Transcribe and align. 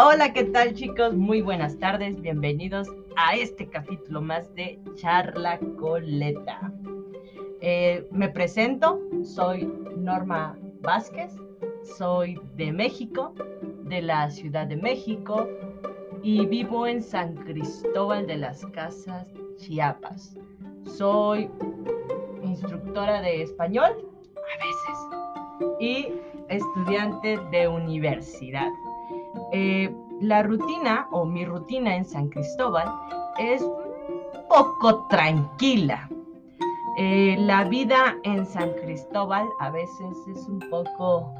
Hola, 0.00 0.32
¿qué 0.32 0.44
tal 0.44 0.74
chicos? 0.74 1.12
Muy 1.16 1.42
buenas 1.42 1.76
tardes, 1.76 2.20
bienvenidos 2.20 2.86
a 3.16 3.34
este 3.34 3.68
capítulo 3.68 4.20
más 4.20 4.54
de 4.54 4.80
Charla 4.94 5.58
Coleta. 5.76 6.72
Eh, 7.60 8.06
me 8.12 8.28
presento, 8.28 9.00
soy 9.24 9.68
Norma 9.96 10.56
Vázquez, 10.82 11.34
soy 11.82 12.40
de 12.54 12.70
México, 12.70 13.34
de 13.86 14.00
la 14.00 14.30
Ciudad 14.30 14.68
de 14.68 14.76
México 14.76 15.48
y 16.22 16.46
vivo 16.46 16.86
en 16.86 17.02
San 17.02 17.34
Cristóbal 17.34 18.28
de 18.28 18.36
las 18.36 18.64
Casas, 18.66 19.26
Chiapas. 19.56 20.36
Soy 20.84 21.50
instructora 22.44 23.20
de 23.20 23.42
español, 23.42 23.90
a 24.36 24.64
veces, 24.64 25.78
y 25.80 26.12
estudiante 26.48 27.40
de 27.50 27.66
universidad. 27.66 28.70
Eh, 29.52 29.94
la 30.20 30.42
rutina 30.42 31.06
o 31.10 31.24
mi 31.24 31.44
rutina 31.44 31.94
en 31.94 32.04
San 32.04 32.28
Cristóbal 32.28 32.88
es 33.38 33.64
poco 34.48 35.06
tranquila. 35.08 36.08
Eh, 36.98 37.36
la 37.38 37.64
vida 37.64 38.16
en 38.24 38.44
San 38.44 38.72
Cristóbal 38.72 39.48
a 39.60 39.70
veces 39.70 40.16
es 40.34 40.48
un 40.48 40.58
poco 40.70 41.32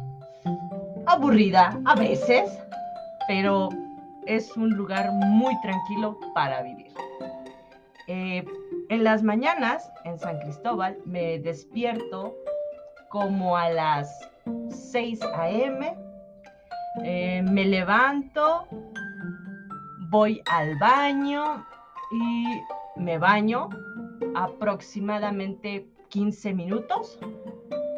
aburrida, 1.07 1.81
a 1.85 1.97
veces, 1.97 2.57
pero 3.27 3.69
es 4.27 4.57
un 4.57 4.71
lugar 4.71 5.11
muy 5.13 5.59
tranquilo 5.63 6.17
para 6.35 6.63
vivir. 6.63 6.93
Eh, 8.07 8.45
en 8.89 9.05
las 9.05 9.23
mañanas 9.23 9.91
en 10.05 10.19
San 10.19 10.39
Cristóbal 10.39 10.97
me 11.05 11.39
despierto 11.41 12.37
como 13.11 13.57
a 13.57 13.69
las 13.71 14.31
6 14.71 15.21
a.m. 15.35 15.98
Eh, 17.05 17.43
me 17.43 17.65
levanto, 17.65 18.67
voy 20.11 20.43
al 20.51 20.77
baño 20.79 21.65
y 22.11 23.01
me 23.01 23.19
baño 23.19 23.69
aproximadamente 24.35 25.87
15 26.09 26.55
minutos 26.55 27.19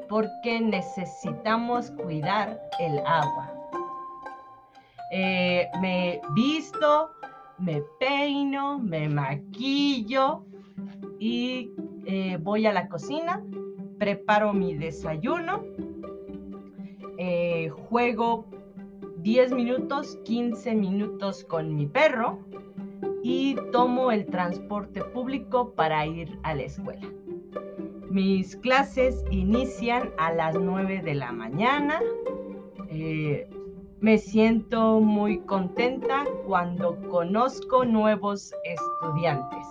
porque 0.08 0.60
necesitamos 0.60 1.90
cuidar 1.92 2.60
el 2.78 2.98
agua. 3.06 3.52
Eh, 5.12 5.68
me 5.80 6.20
visto, 6.34 7.12
me 7.58 7.82
peino, 7.98 8.78
me 8.78 9.08
maquillo 9.08 10.44
y 11.18 11.70
eh, 12.06 12.38
voy 12.40 12.66
a 12.66 12.72
la 12.72 12.88
cocina, 12.88 13.42
preparo 13.98 14.52
mi 14.52 14.74
desayuno, 14.74 15.62
juego 17.88 18.46
10 19.22 19.52
minutos, 19.52 20.18
15 20.24 20.74
minutos 20.74 21.44
con 21.44 21.74
mi 21.74 21.86
perro 21.86 22.38
y 23.22 23.54
tomo 23.70 24.10
el 24.12 24.26
transporte 24.26 25.04
público 25.04 25.72
para 25.74 26.06
ir 26.06 26.38
a 26.42 26.54
la 26.54 26.62
escuela. 26.62 27.06
Mis 28.10 28.56
clases 28.56 29.22
inician 29.30 30.10
a 30.18 30.32
las 30.32 30.58
9 30.58 31.02
de 31.02 31.14
la 31.14 31.32
mañana. 31.32 32.00
Eh, 32.88 33.48
me 34.00 34.16
siento 34.16 35.00
muy 35.00 35.38
contenta 35.40 36.24
cuando 36.46 36.96
conozco 37.10 37.84
nuevos 37.84 38.54
estudiantes. 38.64 39.66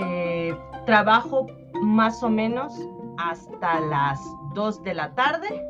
Eh, 0.00 0.54
trabajo 0.86 1.46
más 1.82 2.22
o 2.22 2.28
menos 2.28 2.74
hasta 3.16 3.80
las 3.80 4.20
2 4.54 4.82
de 4.82 4.94
la 4.94 5.14
tarde. 5.14 5.62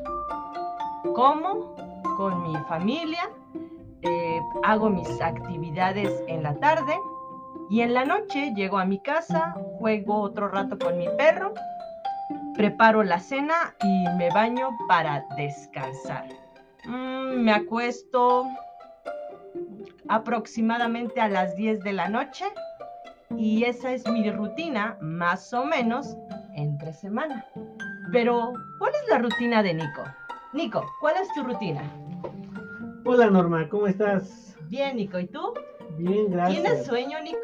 Como 1.14 1.76
con 2.18 2.42
mi 2.42 2.56
familia. 2.68 3.30
Eh, 4.02 4.40
hago 4.64 4.90
mis 4.90 5.08
actividades 5.20 6.12
en 6.26 6.42
la 6.42 6.54
tarde 6.56 6.98
y 7.70 7.80
en 7.82 7.94
la 7.94 8.04
noche 8.04 8.52
llego 8.56 8.78
a 8.78 8.84
mi 8.84 8.98
casa, 8.98 9.54
juego 9.78 10.20
otro 10.22 10.48
rato 10.48 10.76
con 10.78 10.98
mi 10.98 11.06
perro, 11.16 11.54
preparo 12.56 13.04
la 13.04 13.20
cena 13.20 13.76
y 13.84 14.08
me 14.16 14.30
baño 14.30 14.76
para 14.88 15.26
descansar. 15.36 16.26
Mm, 16.86 17.44
me 17.44 17.52
acuesto 17.52 18.46
aproximadamente 20.08 21.20
a 21.20 21.28
las 21.28 21.54
10 21.54 21.84
de 21.84 21.92
la 21.92 22.08
noche 22.08 22.46
y 23.36 23.62
esa 23.62 23.92
es 23.92 24.08
mi 24.08 24.28
rutina 24.28 24.96
más 25.00 25.52
o 25.54 25.64
menos 25.64 26.16
entre 26.54 26.92
semana. 26.92 27.46
Pero, 28.10 28.54
¿cuál 28.80 28.92
es 28.96 29.08
la 29.08 29.18
rutina 29.18 29.62
de 29.62 29.74
Nico? 29.74 30.02
Nico, 30.52 30.82
¿cuál 31.00 31.16
es 31.18 31.32
tu 31.34 31.44
rutina? 31.44 31.82
Hola 33.10 33.30
Norma, 33.30 33.66
¿cómo 33.70 33.86
estás? 33.86 34.54
Bien, 34.68 34.96
Nico, 34.96 35.18
¿y 35.18 35.24
tú? 35.24 35.54
Bien, 35.96 36.30
gracias. 36.30 36.62
¿Tienes 36.62 36.84
sueño, 36.84 37.18
Nico? 37.22 37.38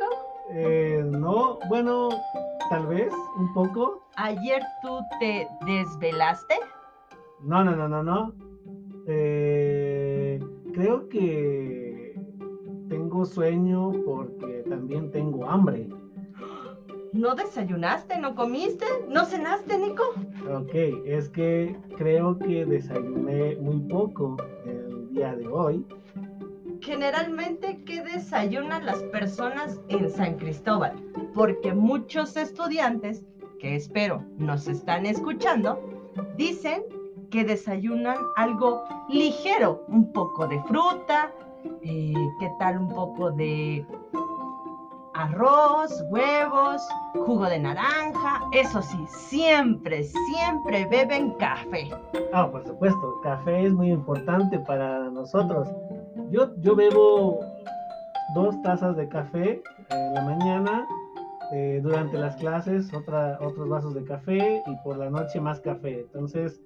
Eh, 0.50 1.02
no, 1.06 1.58
bueno, 1.70 2.10
tal 2.68 2.86
vez, 2.86 3.10
un 3.38 3.50
poco. 3.54 4.02
¿Ayer 4.16 4.62
tú 4.82 5.00
te 5.18 5.48
desvelaste? 5.64 6.56
No, 7.40 7.64
no, 7.64 7.74
no, 7.74 7.88
no, 7.88 8.02
no. 8.02 8.34
Eh, 9.06 10.38
creo 10.74 11.08
que 11.08 12.20
tengo 12.90 13.24
sueño 13.24 13.90
porque 14.04 14.64
también 14.68 15.10
tengo 15.10 15.48
hambre. 15.48 15.88
¿No 17.14 17.34
desayunaste? 17.34 18.18
¿No 18.18 18.34
comiste? 18.34 18.84
¿No 19.08 19.24
cenaste, 19.24 19.78
Nico? 19.78 20.02
Ok, 20.46 20.74
es 21.06 21.30
que 21.30 21.74
creo 21.96 22.38
que 22.38 22.66
desayuné 22.66 23.56
muy 23.56 23.80
poco 23.88 24.36
día 25.14 25.34
de 25.34 25.46
hoy. 25.46 25.86
Generalmente, 26.80 27.82
¿qué 27.86 28.02
desayunan 28.02 28.84
las 28.84 29.02
personas 29.04 29.80
en 29.88 30.10
San 30.10 30.36
Cristóbal? 30.36 30.92
Porque 31.34 31.72
muchos 31.72 32.36
estudiantes, 32.36 33.22
que 33.60 33.76
espero 33.76 34.24
nos 34.36 34.66
están 34.66 35.06
escuchando, 35.06 35.80
dicen 36.36 36.82
que 37.30 37.44
desayunan 37.44 38.18
algo 38.36 38.84
ligero, 39.08 39.84
un 39.88 40.12
poco 40.12 40.46
de 40.46 40.60
fruta, 40.64 41.32
eh, 41.82 42.12
¿qué 42.40 42.50
tal 42.58 42.78
un 42.78 42.88
poco 42.88 43.30
de 43.30 43.86
arroz, 45.14 46.04
huevos, 46.10 46.86
jugo 47.14 47.46
de 47.46 47.58
naranja? 47.58 48.40
Eso 48.52 48.82
sí, 48.82 48.98
siempre, 49.08 50.04
siempre 50.04 50.86
beben 50.86 51.30
café. 51.32 51.90
Ah, 52.32 52.50
por 52.50 52.64
supuesto, 52.66 53.20
café 53.22 53.66
es 53.66 53.72
muy 53.72 53.90
importante 53.90 54.58
para 54.60 55.10
nosotros. 55.10 55.68
Yo, 56.30 56.54
yo 56.58 56.74
bebo 56.74 57.40
dos 58.34 58.60
tazas 58.62 58.96
de 58.96 59.08
café 59.08 59.62
en 59.90 60.14
la 60.14 60.22
mañana, 60.22 60.86
eh, 61.52 61.80
durante 61.82 62.18
las 62.18 62.36
clases 62.36 62.92
otra, 62.92 63.38
otros 63.40 63.68
vasos 63.68 63.94
de 63.94 64.04
café 64.04 64.62
y 64.66 64.76
por 64.82 64.96
la 64.96 65.10
noche 65.10 65.40
más 65.40 65.60
café. 65.60 66.00
Entonces, 66.00 66.60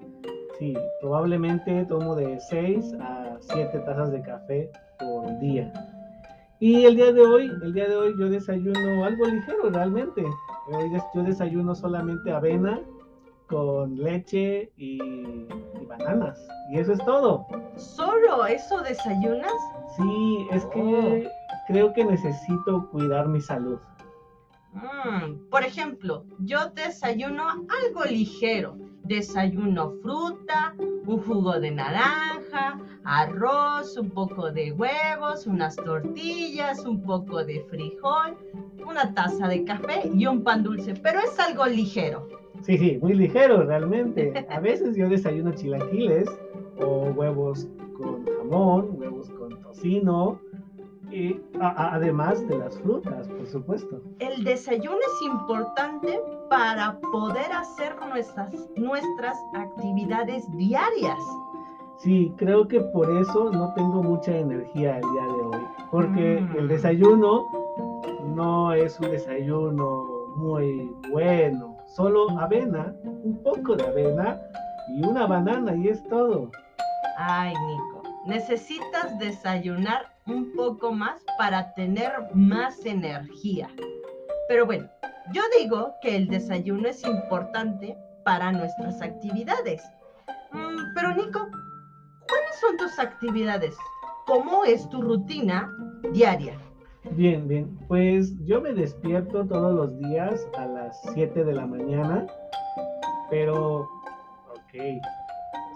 sí, 0.58 0.74
probablemente 1.00 1.84
tomo 1.86 2.14
de 2.14 2.40
6 2.40 2.94
a 3.00 3.36
7 3.40 3.78
tazas 3.80 4.12
de 4.12 4.22
café 4.22 4.70
por 4.98 5.38
día. 5.40 5.72
Y 6.60 6.84
el 6.84 6.96
día 6.96 7.12
de 7.12 7.22
hoy, 7.22 7.46
el 7.62 7.72
día 7.72 7.88
de 7.88 7.96
hoy 7.96 8.14
yo 8.18 8.28
desayuno 8.28 9.04
algo 9.04 9.26
ligero 9.26 9.70
realmente. 9.70 10.24
Yo 11.14 11.22
desayuno 11.22 11.74
solamente 11.74 12.32
avena 12.32 12.80
con 13.46 13.96
leche 13.96 14.70
y, 14.76 15.00
y 15.00 15.86
bananas. 15.86 16.38
Y 16.70 16.78
eso 16.78 16.92
es 16.92 16.98
todo. 17.04 17.46
¿Solo 17.76 18.44
eso 18.46 18.80
desayunas? 18.82 19.52
Sí, 19.96 20.48
es 20.50 20.66
que 20.66 21.30
creo 21.68 21.92
que 21.92 22.04
necesito 22.04 22.88
cuidar 22.90 23.28
mi 23.28 23.40
salud. 23.40 23.78
Mm, 24.72 25.48
por 25.50 25.62
ejemplo, 25.62 26.24
yo 26.40 26.70
desayuno 26.70 27.44
algo 27.48 28.04
ligero. 28.04 28.76
Desayuno 29.04 29.92
fruta, 30.02 30.74
un 31.08 31.18
jugo 31.22 31.58
de 31.58 31.70
naranja, 31.70 32.78
arroz, 33.04 33.96
un 33.96 34.10
poco 34.10 34.50
de 34.52 34.72
huevos, 34.72 35.46
unas 35.46 35.74
tortillas, 35.76 36.84
un 36.84 37.00
poco 37.02 37.42
de 37.44 37.60
frijol, 37.70 38.36
una 38.86 39.12
taza 39.14 39.48
de 39.48 39.64
café 39.64 40.02
y 40.14 40.26
un 40.26 40.42
pan 40.42 40.62
dulce. 40.62 40.94
Pero 41.02 41.20
es 41.20 41.38
algo 41.40 41.64
ligero. 41.66 42.28
Sí, 42.62 42.76
sí, 42.76 42.98
muy 43.00 43.14
ligero 43.14 43.62
realmente. 43.64 44.46
A 44.50 44.60
veces 44.60 44.96
yo 44.96 45.08
desayuno 45.08 45.52
chilaquiles 45.52 46.28
o 46.80 47.04
huevos 47.16 47.66
con 47.96 48.24
jamón, 48.38 48.88
huevos 48.98 49.30
con 49.30 49.50
tocino, 49.62 50.38
y 51.10 51.36
a- 51.58 51.68
a- 51.68 51.94
además 51.94 52.46
de 52.48 52.58
las 52.58 52.78
frutas, 52.80 53.26
por 53.28 53.46
supuesto. 53.46 54.02
El 54.18 54.44
desayuno 54.44 54.98
es 54.98 55.22
importante 55.26 56.20
para 56.48 56.98
poder 57.12 57.52
hacer 57.52 57.94
nuestras, 58.08 58.50
nuestras 58.76 59.36
actividades 59.54 60.50
diarias. 60.56 61.18
Sí, 61.98 62.32
creo 62.36 62.66
que 62.68 62.80
por 62.80 63.10
eso 63.18 63.50
no 63.50 63.74
tengo 63.74 64.02
mucha 64.02 64.36
energía 64.36 64.96
el 64.98 65.02
día 65.12 65.22
de 65.24 65.42
hoy, 65.42 65.66
porque 65.90 66.40
Mm. 66.40 66.56
el 66.58 66.68
desayuno 66.68 67.46
no 68.34 68.72
es 68.72 68.98
un 69.00 69.10
desayuno 69.10 70.04
muy 70.36 70.94
bueno, 71.10 71.76
solo 71.86 72.30
avena, 72.38 72.94
un 73.04 73.42
poco 73.42 73.74
de 73.74 73.86
avena 73.86 74.40
y 74.94 75.04
una 75.04 75.26
banana 75.26 75.74
y 75.74 75.88
es 75.88 76.02
todo. 76.04 76.50
Ay, 77.16 77.52
Nico, 77.66 78.02
necesitas 78.26 79.18
desayunar 79.18 80.06
un 80.26 80.52
poco 80.54 80.92
más 80.92 81.24
para 81.36 81.74
tener 81.74 82.12
más 82.32 82.84
energía. 82.86 83.68
Pero 84.48 84.66
bueno, 84.66 84.86
yo 85.32 85.42
digo 85.58 85.94
que 86.00 86.16
el 86.16 86.28
desayuno 86.28 86.88
es 86.88 87.04
importante 87.04 87.96
para 88.24 88.52
nuestras 88.52 89.00
actividades. 89.02 89.82
Mm, 90.52 90.94
pero 90.94 91.14
Nico, 91.14 91.48
¿cuáles 92.28 92.60
son 92.60 92.76
tus 92.76 92.98
actividades? 92.98 93.76
¿Cómo 94.26 94.64
es 94.64 94.88
tu 94.90 95.00
rutina 95.00 95.72
diaria? 96.12 96.58
Bien, 97.12 97.48
bien. 97.48 97.78
Pues 97.88 98.34
yo 98.44 98.60
me 98.60 98.72
despierto 98.72 99.46
todos 99.46 99.74
los 99.74 99.98
días 99.98 100.46
a 100.56 100.66
las 100.66 101.00
7 101.14 101.44
de 101.44 101.52
la 101.54 101.66
mañana, 101.66 102.26
pero, 103.30 103.88
ok, 104.50 105.00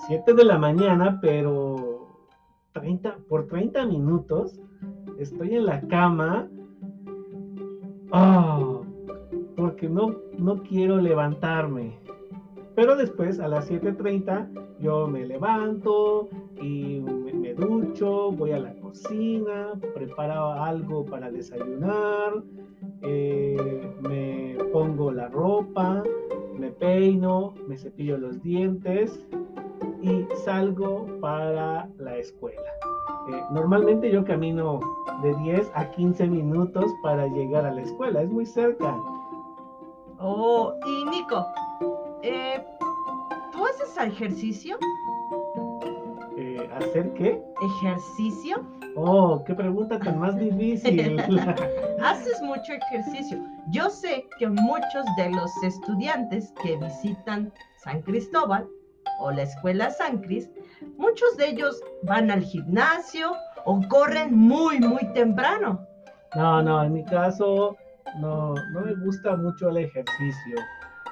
7 0.06 0.34
de 0.34 0.44
la 0.44 0.58
mañana, 0.58 1.19
pero 1.22 2.08
30, 2.72 3.16
por 3.28 3.46
30 3.46 3.87
minutos 3.87 4.60
estoy 5.19 5.56
en 5.56 5.66
la 5.66 5.81
cama. 5.88 6.49
Oh, 8.10 8.81
no, 9.88 10.17
no 10.38 10.62
quiero 10.62 10.99
levantarme. 10.99 11.99
Pero 12.75 12.96
después 12.96 13.38
a 13.38 13.49
las 13.49 13.70
7.30 13.70 14.79
yo 14.81 15.06
me 15.06 15.26
levanto 15.26 16.29
y 16.61 17.00
me, 17.00 17.55
ducho, 17.55 18.32
voy 18.32 18.52
a 18.52 18.58
la 18.58 18.73
cocina, 18.75 19.73
preparo 19.94 20.52
algo 20.52 21.05
para 21.05 21.31
desayunar, 21.31 22.43
eh, 23.02 23.93
me 24.08 24.56
pongo 24.73 25.12
la 25.12 25.29
ropa, 25.29 26.02
me 26.58 26.70
peino, 26.70 27.55
me 27.69 27.76
cepillo 27.76 28.17
los 28.17 28.43
dientes 28.43 29.20
y 30.00 30.25
salgo 30.44 31.06
para 31.20 31.88
la 31.99 32.17
escuela. 32.17 32.70
Eh, 33.28 33.43
normalmente 33.52 34.11
yo 34.11 34.25
camino 34.25 34.81
de 35.23 35.35
10 35.37 35.70
a 35.75 35.90
15 35.90 36.26
minutos 36.26 36.87
para 37.02 37.26
llegar 37.28 37.67
a 37.67 37.73
la 37.73 37.82
escuela, 37.82 38.23
es 38.23 38.31
muy 38.31 38.46
cerca. 38.46 38.96
Oh, 40.25 40.79
y 40.87 41.05
Nico, 41.07 41.45
eh, 42.23 42.65
¿tú 43.51 43.67
haces 43.67 43.97
ejercicio? 43.99 44.79
Eh, 46.37 46.71
¿Hacer 46.77 47.13
qué? 47.15 47.43
¿Ejercicio? 47.61 48.65
Oh, 48.95 49.43
qué 49.45 49.53
pregunta 49.53 49.99
tan 49.99 50.21
más 50.21 50.39
difícil. 50.39 51.19
haces 52.01 52.41
mucho 52.41 52.73
ejercicio. 52.73 53.43
Yo 53.71 53.91
sé 53.91 54.29
que 54.39 54.47
muchos 54.49 55.05
de 55.17 55.31
los 55.31 55.51
estudiantes 55.65 56.53
que 56.63 56.77
visitan 56.77 57.53
San 57.83 58.01
Cristóbal 58.03 58.69
o 59.19 59.33
la 59.33 59.43
escuela 59.43 59.91
San 59.91 60.19
Cris, 60.19 60.49
muchos 60.99 61.37
de 61.37 61.49
ellos 61.49 61.83
van 62.05 62.31
al 62.31 62.43
gimnasio 62.43 63.33
o 63.65 63.81
corren 63.89 64.33
muy, 64.37 64.79
muy 64.79 65.05
temprano. 65.15 65.85
No, 66.37 66.63
no, 66.63 66.85
en 66.85 66.93
mi 66.93 67.05
caso 67.05 67.77
no, 68.19 68.54
no 68.54 68.81
me 68.81 68.94
gusta 68.94 69.37
mucho 69.37 69.69
el 69.70 69.78
ejercicio. 69.78 70.56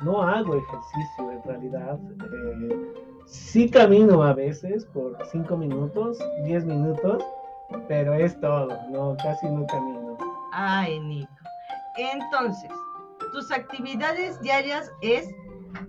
No 0.02 0.22
hago 0.22 0.56
ejercicio 0.56 1.30
en 1.30 1.42
realidad. 1.44 1.98
Eh, 2.32 2.92
sí 3.26 3.68
camino 3.68 4.22
a 4.22 4.32
veces 4.32 4.84
por 4.86 5.16
5 5.30 5.56
minutos, 5.56 6.18
10 6.44 6.64
minutos, 6.64 7.22
pero 7.88 8.14
es 8.14 8.38
todo. 8.40 8.68
No, 8.90 9.16
casi 9.22 9.46
no 9.46 9.66
camino. 9.66 10.16
Ay, 10.52 10.98
Nico. 11.00 11.30
Entonces, 11.96 12.70
tus 13.32 13.50
actividades 13.52 14.40
diarias 14.40 14.90
es 15.02 15.28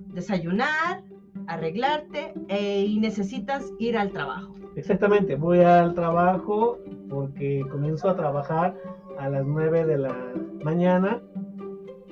desayunar, 0.07 1.03
arreglarte 1.47 2.33
eh, 2.49 2.85
y 2.85 2.99
necesitas 2.99 3.71
ir 3.79 3.97
al 3.97 4.11
trabajo. 4.11 4.53
Exactamente, 4.75 5.35
voy 5.35 5.61
al 5.61 5.93
trabajo 5.93 6.77
porque 7.09 7.61
comienzo 7.69 8.09
a 8.09 8.15
trabajar 8.15 8.75
a 9.21 9.29
las 9.29 9.45
9 9.45 9.85
de 9.85 9.97
la 9.99 10.15
mañana. 10.63 11.21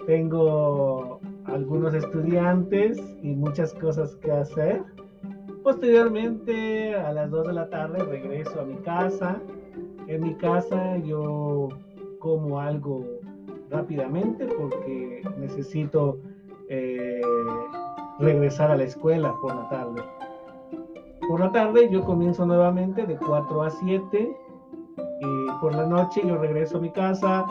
Tengo 0.06 1.20
algunos 1.46 1.96
estudiantes 1.96 3.00
y 3.24 3.34
muchas 3.34 3.74
cosas 3.74 4.16
que 4.18 4.32
hacer. 4.32 4.84
Posteriormente, 5.64 6.96
a 6.96 7.12
las 7.12 7.32
2 7.32 7.48
de 7.48 7.54
la 7.54 7.70
tarde, 7.70 8.04
regreso 8.04 8.62
a 8.62 8.64
mi 8.64 8.76
casa. 8.78 9.42
En 10.08 10.22
mi 10.22 10.36
casa 10.36 10.98
yo 10.98 11.70
como 12.20 12.60
algo 12.60 13.06
rápidamente 13.72 14.46
porque 14.46 15.22
necesito 15.40 16.20
eh, 16.68 17.22
regresar 18.20 18.70
a 18.70 18.78
la 18.78 18.84
escuela 18.84 19.34
por 19.42 19.56
la 19.56 19.70
tarde. 19.70 20.02
Por 21.28 21.40
la 21.40 21.52
tarde 21.52 21.90
yo 21.92 22.04
comienzo 22.04 22.46
nuevamente 22.46 23.06
de 23.06 23.18
4 23.18 23.64
a 23.64 23.70
7 23.72 24.38
y 25.20 25.60
por 25.60 25.76
la 25.76 25.86
noche 25.86 26.22
yo 26.26 26.38
regreso 26.38 26.78
a 26.78 26.82
mi 26.82 26.92
casa, 26.92 27.46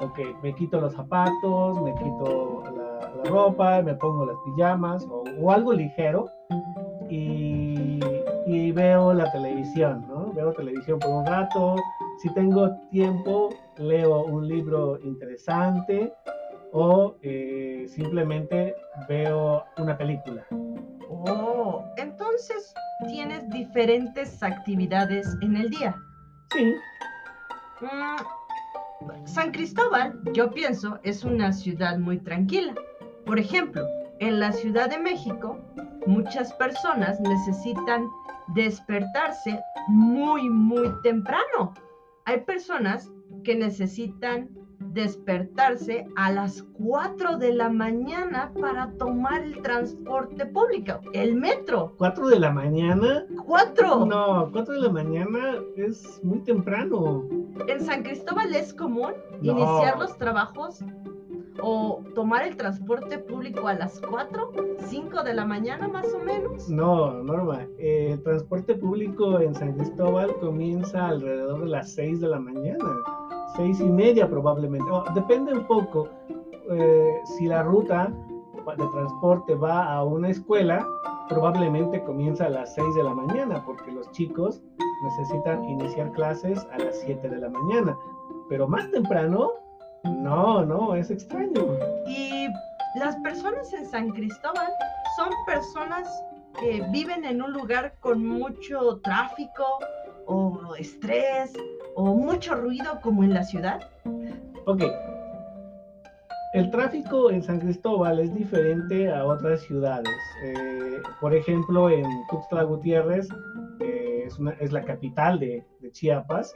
ok, 0.00 0.18
me 0.42 0.54
quito 0.54 0.80
los 0.80 0.94
zapatos, 0.94 1.80
me 1.82 1.94
quito 1.94 2.62
la, 2.74 3.30
ropa, 3.30 3.80
me 3.82 3.94
pongo 3.94 4.26
las 4.26 4.36
pijamas 4.44 5.06
o, 5.08 5.52
algo 5.52 5.72
ligero 5.72 6.28
y, 7.08 8.00
y, 8.46 8.72
veo 8.72 9.12
la 9.14 9.30
televisión, 9.30 10.04
¿no? 10.08 10.32
Veo 10.32 10.52
televisión 10.52 10.98
por 10.98 11.10
un 11.10 11.26
rato, 11.26 11.76
si 12.18 12.32
tengo 12.34 12.70
tiempo 12.90 13.50
leo 13.76 14.24
un 14.24 14.48
libro 14.48 14.98
interesante 15.02 16.12
o 16.72 17.16
eh, 17.22 17.86
simplemente 17.88 18.74
veo 19.08 19.64
una 19.78 19.96
película. 19.96 20.44
Oh, 21.08 21.84
entonces 21.96 22.74
tienes 23.06 23.48
diferentes 23.50 24.42
actividades 24.42 25.36
en 25.42 25.56
el 25.56 25.70
día. 25.70 25.94
Sí. 26.52 26.74
Mm, 27.82 29.26
San 29.26 29.50
Cristóbal, 29.50 30.20
yo 30.34 30.52
pienso, 30.52 31.00
es 31.02 31.24
una 31.24 31.52
ciudad 31.52 31.98
muy 31.98 32.18
tranquila. 32.18 32.74
Por 33.26 33.40
ejemplo, 33.40 33.84
en 34.20 34.38
la 34.38 34.52
Ciudad 34.52 34.88
de 34.88 34.98
México, 34.98 35.58
muchas 36.06 36.52
personas 36.54 37.18
necesitan 37.20 38.08
despertarse 38.54 39.60
muy, 39.88 40.48
muy 40.48 40.88
temprano. 41.02 41.74
Hay 42.24 42.40
personas 42.42 43.10
que 43.42 43.56
necesitan 43.56 44.48
despertarse 44.92 46.06
a 46.16 46.32
las 46.32 46.62
4 46.74 47.38
de 47.38 47.54
la 47.54 47.68
mañana 47.70 48.52
para 48.60 48.90
tomar 48.98 49.42
el 49.42 49.62
transporte 49.62 50.46
público, 50.46 51.00
el 51.12 51.34
metro. 51.34 51.94
¿4 51.98 52.28
de 52.28 52.38
la 52.38 52.50
mañana? 52.50 53.26
¿4? 53.30 54.06
No, 54.06 54.50
4 54.52 54.74
de 54.74 54.80
la 54.80 54.90
mañana 54.90 55.56
es 55.76 56.20
muy 56.22 56.40
temprano. 56.40 57.26
En 57.66 57.80
San 57.80 58.02
Cristóbal 58.02 58.54
es 58.54 58.74
común 58.74 59.12
iniciar 59.40 59.98
los 59.98 60.16
trabajos 60.18 60.84
o 61.60 62.02
tomar 62.14 62.46
el 62.46 62.56
transporte 62.56 63.18
público 63.18 63.68
a 63.68 63.74
las 63.74 64.00
4, 64.00 64.52
5 64.86 65.22
de 65.22 65.34
la 65.34 65.44
mañana 65.44 65.88
más 65.88 66.06
o 66.14 66.18
menos? 66.18 66.68
No, 66.68 67.22
Norma, 67.22 67.66
el 67.78 68.22
transporte 68.22 68.74
público 68.74 69.38
en 69.40 69.54
San 69.54 69.74
Cristóbal 69.74 70.34
comienza 70.40 71.08
alrededor 71.08 71.64
de 71.64 71.70
las 71.70 71.92
6 71.92 72.20
de 72.20 72.28
la 72.28 72.40
mañana 72.40 72.78
seis 73.56 73.80
y 73.80 73.88
media 73.88 74.28
probablemente. 74.28 74.90
depende 75.14 75.52
un 75.52 75.66
poco 75.66 76.08
eh, 76.70 77.20
si 77.24 77.46
la 77.46 77.62
ruta 77.62 78.12
de 78.76 78.86
transporte 78.92 79.54
va 79.54 79.92
a 79.92 80.04
una 80.04 80.30
escuela, 80.30 80.86
probablemente 81.28 82.02
comienza 82.04 82.46
a 82.46 82.50
las 82.50 82.74
6 82.74 82.94
de 82.94 83.02
la 83.02 83.14
mañana, 83.14 83.64
porque 83.64 83.90
los 83.90 84.10
chicos 84.12 84.62
necesitan 85.02 85.64
iniciar 85.64 86.12
clases 86.12 86.64
a 86.72 86.78
las 86.78 87.00
7 87.00 87.28
de 87.28 87.38
la 87.38 87.48
mañana. 87.48 87.96
Pero 88.48 88.68
más 88.68 88.88
temprano, 88.90 89.50
no, 90.04 90.64
no, 90.64 90.94
es 90.94 91.10
extraño. 91.10 91.76
Y 92.06 92.46
las 92.96 93.16
personas 93.16 93.72
en 93.72 93.86
San 93.86 94.10
Cristóbal 94.10 94.68
son 95.16 95.30
personas 95.46 96.08
que 96.60 96.82
viven 96.90 97.24
en 97.24 97.42
un 97.42 97.52
lugar 97.52 97.94
con 98.00 98.24
mucho 98.24 99.00
tráfico 99.02 99.64
o 100.26 100.74
estrés 100.78 101.52
o 101.94 102.14
mucho 102.14 102.54
ruido 102.54 103.00
como 103.02 103.24
en 103.24 103.34
la 103.34 103.44
ciudad? 103.44 103.80
Ok. 104.66 104.82
El 106.52 106.70
tráfico 106.70 107.30
en 107.30 107.42
San 107.42 107.60
Cristóbal 107.60 108.20
es 108.20 108.34
diferente 108.34 109.10
a 109.10 109.24
otras 109.24 109.62
ciudades. 109.62 110.14
Eh, 110.44 111.00
por 111.18 111.34
ejemplo, 111.34 111.88
en 111.88 112.04
Tuxtla 112.28 112.64
Gutiérrez, 112.64 113.26
eh, 113.80 114.28
es, 114.60 114.72
la 114.72 114.82
capital 114.82 115.38
de, 115.38 115.64
Chiapas, 115.92 116.52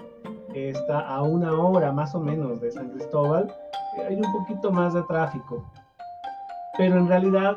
está 0.55 1.01
a 1.01 1.23
una 1.23 1.59
hora 1.59 1.93
más 1.93 2.15
o 2.15 2.21
menos 2.21 2.61
de 2.61 2.71
San 2.71 2.91
Cristóbal, 2.91 3.53
hay 4.07 4.17
un 4.17 4.33
poquito 4.33 4.71
más 4.71 4.93
de 4.93 5.03
tráfico. 5.05 5.65
Pero 6.77 6.99
en 6.99 7.09
realidad, 7.09 7.57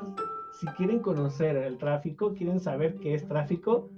si 0.59 0.67
quieren 0.67 0.99
conocer 0.99 1.57
el 1.57 1.77
tráfico, 1.77 2.33
quieren 2.33 2.61
saber 2.61 2.95
qué 2.99 3.15
es 3.15 3.27
tráfico, 3.27 3.89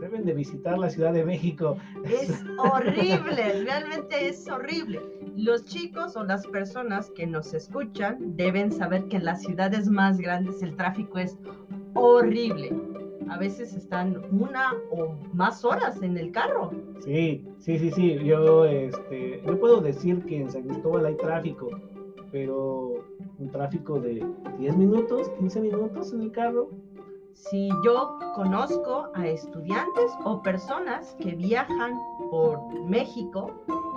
deben 0.00 0.24
de 0.24 0.34
visitar 0.34 0.78
la 0.78 0.90
Ciudad 0.90 1.12
de 1.12 1.24
México. 1.24 1.76
Es 2.04 2.42
horrible, 2.58 3.64
realmente 3.64 4.28
es 4.28 4.48
horrible. 4.48 5.00
Los 5.36 5.64
chicos 5.64 6.16
o 6.16 6.24
las 6.24 6.46
personas 6.46 7.10
que 7.10 7.26
nos 7.26 7.54
escuchan 7.54 8.36
deben 8.36 8.72
saber 8.72 9.04
que 9.08 9.16
en 9.16 9.24
las 9.24 9.42
ciudades 9.42 9.88
más 9.88 10.18
grandes 10.18 10.62
el 10.62 10.74
tráfico 10.76 11.18
es 11.18 11.38
horrible. 11.94 12.72
a 13.28 13.36
veces 13.38 13.74
están 13.74 14.22
una 14.30 14.72
o 14.90 15.14
más 15.34 15.64
horas 15.64 16.02
en 16.02 16.16
el 16.16 16.32
carro. 16.32 16.70
Sí, 17.00 17.46
sí, 17.58 17.78
sí, 17.78 17.90
sí. 17.90 18.18
Yo, 18.24 18.64
este, 18.64 19.42
yo 19.46 19.60
puedo 19.60 19.80
decir 19.80 20.24
que 20.24 20.40
en 20.40 20.50
San 20.50 20.62
Cristóbal 20.62 21.06
hay 21.06 21.16
tráfico, 21.16 21.68
pero 22.32 23.04
un 23.38 23.50
tráfico 23.50 24.00
de 24.00 24.24
10 24.58 24.76
minutos, 24.76 25.30
15 25.38 25.60
minutos 25.60 26.12
en 26.12 26.22
el 26.22 26.32
carro. 26.32 26.70
Si 27.46 27.68
yo 27.84 28.18
conozco 28.34 29.08
a 29.14 29.26
estudiantes 29.26 30.10
o 30.24 30.42
personas 30.42 31.14
que 31.20 31.36
viajan 31.36 31.98
por 32.30 32.60
México 32.84 33.52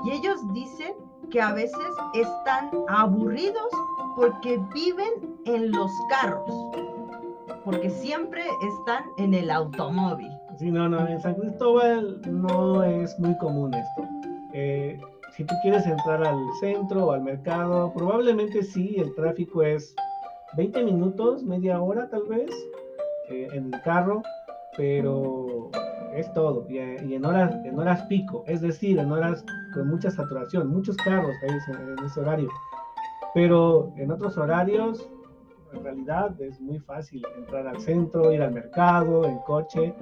y 0.05 0.12
ellos 0.12 0.39
dicen 0.53 0.93
que 1.31 1.41
a 1.41 1.51
veces 1.51 1.89
están 2.13 2.69
aburridos 2.88 3.71
porque 4.15 4.60
viven 4.74 5.39
en 5.45 5.71
los 5.71 5.91
carros, 6.10 6.50
porque 7.65 7.89
siempre 7.89 8.43
están 8.62 9.05
en 9.17 9.33
el 9.33 9.50
automóvil. 9.50 10.31
Sí, 10.57 10.69
no, 10.69 10.88
no, 10.88 11.07
en 11.07 11.19
San 11.19 11.33
Cristóbal 11.36 12.21
no 12.29 12.83
es 12.83 13.17
muy 13.19 13.36
común 13.39 13.74
esto. 13.74 14.03
Eh, 14.53 15.00
si 15.36 15.43
tú 15.45 15.55
quieres 15.63 15.86
entrar 15.88 16.24
al 16.24 16.39
centro 16.60 17.07
o 17.07 17.12
al 17.12 17.21
mercado, 17.21 17.91
probablemente 17.93 18.62
sí, 18.62 18.98
el 18.98 19.15
tráfico 19.15 19.63
es 19.63 19.95
20 20.57 20.83
minutos, 20.83 21.43
media 21.43 21.81
hora 21.81 22.10
tal 22.10 22.24
vez, 22.24 22.51
eh, 23.31 23.47
en 23.53 23.73
el 23.73 23.81
carro, 23.81 24.21
pero 24.77 25.69
es 26.13 26.31
todo. 26.33 26.65
Y, 26.69 26.77
en, 26.77 27.25
horas, 27.25 27.53
en 27.65 27.79
horas 27.79 28.01
pico, 28.03 28.43
es 28.47 28.61
decir, 28.61 29.00
en 29.00 29.11
horas 29.11 29.43
con 29.73 29.88
mucha 29.88 30.11
saturación, 30.11 30.67
muchos 30.67 30.97
carros 30.97 31.35
ahí 31.43 31.57
en 31.69 32.05
ese 32.05 32.19
horario. 32.19 32.50
Pero 33.33 33.93
en 33.97 34.11
otros 34.11 34.38
horarios, 34.38 35.09
en 35.73 35.83
realidad 35.83 36.39
es 36.41 36.59
muy 36.59 36.79
fácil 36.79 37.23
entrar 37.38 37.67
al 37.67 37.79
centro, 37.79 38.31
ir 38.33 38.41
al 38.41 38.51
mercado, 38.51 39.25
en 39.25 39.38
coche, 39.39 39.93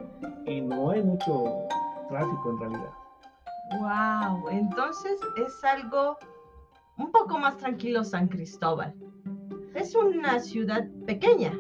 y 0.46 0.62
no 0.62 0.92
hay 0.92 1.04
mucho 1.04 1.68
tráfico 2.10 2.52
en 2.52 2.60
realidad. 2.60 2.94
Wow, 3.80 4.50
entonces 4.50 5.20
es 5.38 5.64
algo 5.64 6.18
un 6.98 7.12
poco 7.12 7.38
más 7.38 7.58
tranquilo 7.58 8.04
San 8.04 8.28
Cristóbal. 8.28 8.96
Es 9.76 9.94
una 9.96 10.40
ciudad 10.40 10.88
pequeña. 11.06 11.54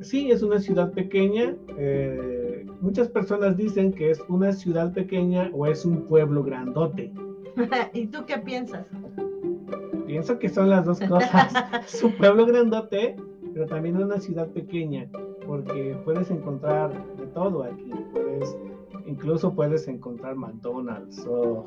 Sí, 0.00 0.30
es 0.30 0.42
una 0.42 0.60
ciudad 0.60 0.92
pequeña. 0.92 1.54
Eh, 1.78 2.66
muchas 2.80 3.08
personas 3.08 3.56
dicen 3.56 3.92
que 3.92 4.10
es 4.10 4.22
una 4.28 4.52
ciudad 4.52 4.92
pequeña 4.92 5.50
o 5.52 5.66
es 5.66 5.84
un 5.84 6.02
pueblo 6.06 6.42
grandote. 6.42 7.12
¿Y 7.92 8.06
tú 8.06 8.24
qué 8.26 8.38
piensas? 8.38 8.86
Pienso 10.06 10.38
que 10.38 10.48
son 10.48 10.70
las 10.70 10.84
dos 10.84 11.00
cosas. 11.00 11.52
es 11.86 12.02
un 12.02 12.12
pueblo 12.12 12.46
grandote, 12.46 13.16
pero 13.52 13.66
también 13.66 13.96
una 13.96 14.20
ciudad 14.20 14.48
pequeña, 14.48 15.08
porque 15.46 15.96
puedes 16.04 16.30
encontrar 16.30 16.92
de 17.16 17.26
todo 17.28 17.64
aquí. 17.64 17.90
Puedes, 18.12 18.56
incluso 19.06 19.54
puedes 19.54 19.88
encontrar 19.88 20.36
McDonald's 20.36 21.26
o... 21.26 21.64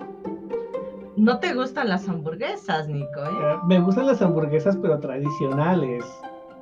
No 1.17 1.39
te 1.39 1.53
gustan 1.53 1.89
las 1.89 2.07
hamburguesas, 2.07 2.87
Nico, 2.87 3.19
¿eh? 3.19 3.29
eh 3.41 3.57
me 3.67 3.79
gustan 3.81 4.05
las 4.05 4.21
hamburguesas, 4.21 4.77
pero 4.77 4.99
tradicionales, 4.99 6.05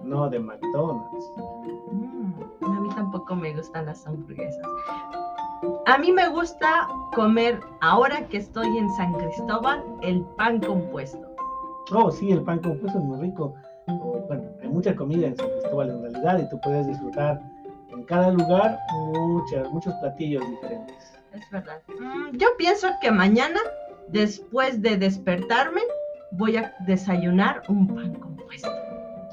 no 0.04 0.30
de 0.30 0.40
McDonald's. 0.40 1.32
Tampoco 2.98 3.36
me 3.36 3.54
gustan 3.54 3.86
las 3.86 4.08
hamburguesas. 4.08 4.66
A 5.86 6.00
mí 6.00 6.12
me 6.12 6.28
gusta 6.30 6.88
comer, 7.14 7.60
ahora 7.80 8.28
que 8.28 8.38
estoy 8.38 8.76
en 8.76 8.90
San 8.94 9.14
Cristóbal, 9.14 9.84
el 10.02 10.26
pan 10.36 10.60
compuesto. 10.60 11.22
Oh, 11.94 12.10
sí, 12.10 12.32
el 12.32 12.42
pan 12.42 12.58
compuesto 12.58 12.98
es 12.98 13.06
muy 13.06 13.20
rico. 13.22 13.54
Bueno, 14.28 14.50
hay 14.64 14.70
mucha 14.70 14.96
comida 14.96 15.28
en 15.28 15.38
San 15.38 15.48
Cristóbal 15.48 15.92
en 15.92 16.02
realidad 16.02 16.40
y 16.40 16.50
tú 16.50 16.60
puedes 16.62 16.88
disfrutar 16.88 17.40
en 17.92 18.04
cada 18.06 18.32
lugar 18.32 18.80
muchas, 19.14 19.70
muchos 19.70 19.94
platillos 20.02 20.44
diferentes. 20.50 20.96
Es 21.34 21.52
verdad. 21.52 21.80
Mm, 22.00 22.36
yo 22.36 22.48
pienso 22.58 22.88
que 23.00 23.12
mañana, 23.12 23.60
después 24.08 24.82
de 24.82 24.98
despertarme, 24.98 25.82
voy 26.32 26.58
a 26.58 26.74
desayunar 26.88 27.62
un 27.70 27.86
pan 27.94 28.16
compuesto. 28.16 28.72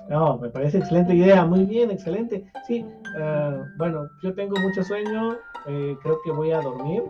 No, 0.09 0.39
me 0.39 0.51
parece 0.51 0.79
excelente 0.79 1.15
idea, 1.15 1.45
muy 1.45 1.65
bien, 1.65 1.91
excelente. 1.91 2.47
Sí, 2.67 2.85
eh, 3.19 3.63
bueno, 3.79 4.09
yo 4.23 4.35
tengo 4.35 4.55
mucho 4.61 4.83
sueño, 4.83 5.37
eh, 5.67 5.97
creo 6.03 6.19
que 6.23 6.31
voy 6.31 6.53
a 6.53 6.61
dormir. 6.61 7.03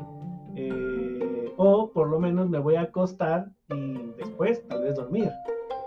Eh, 0.56 1.52
o 1.56 1.90
por 1.92 2.08
lo 2.08 2.18
menos 2.18 2.48
me 2.48 2.58
voy 2.58 2.76
a 2.76 2.82
acostar 2.82 3.48
y 3.68 4.12
después 4.16 4.66
tal 4.68 4.82
vez 4.82 4.94
dormir. 4.94 5.30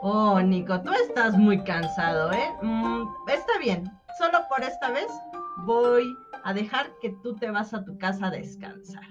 Oh, 0.02 0.40
Nico, 0.42 0.80
tú 0.82 0.92
estás 0.92 1.38
muy 1.38 1.64
cansado, 1.64 2.32
¿eh? 2.32 2.52
Mm, 2.62 3.04
está 3.30 3.58
bien, 3.60 3.90
solo 4.18 4.40
por 4.50 4.62
esta 4.64 4.92
vez 4.92 5.08
voy 5.66 6.04
a 6.44 6.54
dejar 6.54 6.88
que 7.02 7.16
tú 7.24 7.36
te 7.36 7.50
vas 7.50 7.74
a 7.74 7.84
tu 7.84 7.98
casa 7.98 8.28
a 8.28 8.32
descansar. 8.32 9.04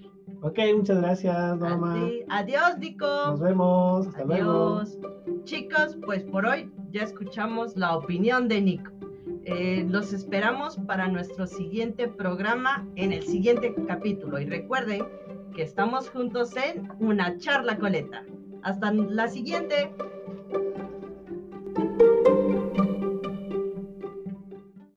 Ok, 0.43 0.59
muchas 0.76 0.99
gracias, 0.99 1.59
Norma. 1.59 2.09
Adiós, 2.28 2.78
Nico. 2.78 3.07
Nos 3.07 3.40
vemos. 3.40 4.07
Hasta 4.07 4.23
Adiós. 4.23 4.99
Chicos, 5.45 5.97
pues 6.05 6.25
por 6.25 6.47
hoy 6.47 6.71
ya 6.90 7.02
escuchamos 7.02 7.76
la 7.76 7.97
opinión 7.97 8.49
de 8.49 8.61
Nico. 8.61 8.90
Eh, 9.45 9.87
los 9.88 10.12
esperamos 10.12 10.76
para 10.87 11.07
nuestro 11.07 11.47
siguiente 11.47 12.09
programa 12.09 12.87
en 12.97 13.12
el 13.12 13.23
siguiente 13.23 13.75
capítulo. 13.87 14.40
Y 14.40 14.47
recuerden 14.47 15.07
que 15.55 15.62
estamos 15.62 16.11
juntos 16.11 16.50
en 16.57 16.90
una 16.99 17.38
charla 17.38 17.78
coleta. 17.78 18.25
Hasta 18.62 18.93
la 18.93 19.28
siguiente. 19.28 19.95